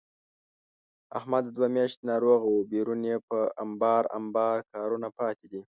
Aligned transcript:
احمد 1.17 1.43
دوه 1.55 1.67
میاشتې 1.75 2.03
ناروغه 2.11 2.47
و، 2.49 2.57
بېرون 2.71 3.01
یې 3.09 3.17
په 3.29 3.39
امبار 3.63 4.03
امبار 4.19 4.57
کارونه 4.73 5.07
پاتې 5.19 5.45
دي. 5.51 5.61